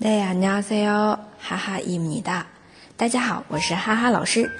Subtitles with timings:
[0.00, 2.46] 大家好，哈哈伊米哒。
[2.96, 4.50] 大家好，我是哈哈老师。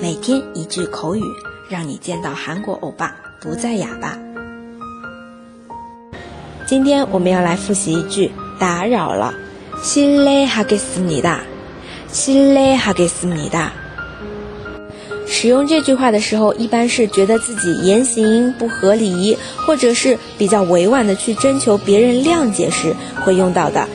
[0.00, 1.22] 每天一句口语，
[1.68, 4.18] 让你见到韩国欧巴不再哑巴。
[6.66, 9.34] 今天我们要来复习一句打扰了，
[9.82, 11.40] 실례하겠습니 다，
[12.12, 13.70] 실례하겠습니 다。
[15.28, 22.94] 使用这句话的时候，一般是觉得自己言行不合理，或者是比较委婉的去征求别人谅解时
[23.24, 23.88] 会用到的。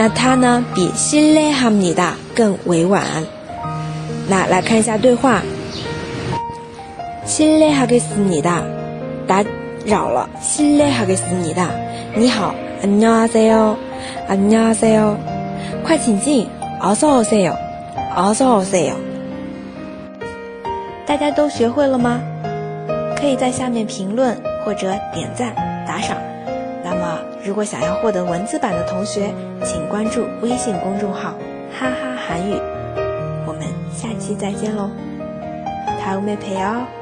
[0.00, 3.02] 那它呢，比실례합니다更委婉。
[4.28, 5.42] 那来看一下对话。
[7.26, 8.62] 실례하겠습니 다，
[9.26, 9.42] 打
[9.84, 10.28] 扰了。
[10.40, 11.68] 실례하겠습니 다，
[12.16, 13.76] 你好，안녕하세 요，
[14.28, 15.16] 안녕하세 요，
[15.84, 16.46] 快请进，
[16.80, 17.56] 어서오세 요，
[18.14, 18.94] 어서오세 요。
[21.04, 22.20] 大家都学会了吗？
[23.18, 25.54] 可以在下面评论或者点赞
[25.86, 26.16] 打赏。
[26.84, 29.32] 那么， 如果想要获得文字版的同学，
[29.64, 31.34] 请关注微信公众号“
[31.78, 32.54] 哈哈韩语”。
[33.46, 34.90] 我们下期再见喽，
[36.02, 36.99] 다음에봬요